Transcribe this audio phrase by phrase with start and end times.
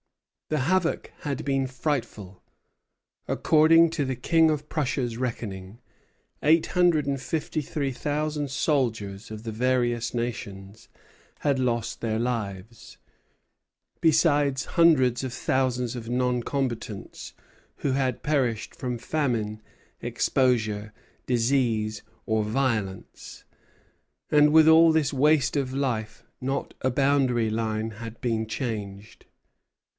[0.49, 2.41] The havoc had been frightful.
[3.25, 5.77] According to the King of Prussia's reckoning,
[6.43, 10.89] 853,000 soldiers of the various nations
[11.41, 12.97] had lost their lives,
[14.01, 17.33] besides hundreds of thousands of non combatants
[17.77, 19.61] who had perished from famine,
[20.01, 20.91] exposure,
[21.27, 23.45] disease, or violence.
[24.31, 29.27] And with all this waste of life not a boundary line had been changed.